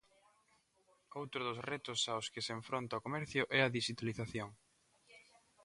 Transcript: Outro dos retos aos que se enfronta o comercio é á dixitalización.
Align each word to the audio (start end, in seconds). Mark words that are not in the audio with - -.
Outro 1.19 1.39
dos 1.47 1.59
retos 1.71 1.99
aos 2.13 2.27
que 2.33 2.43
se 2.45 2.53
enfronta 2.59 2.99
o 2.99 3.03
comercio 3.07 3.43
é 3.57 3.59
á 3.65 3.67
dixitalización. 3.77 4.49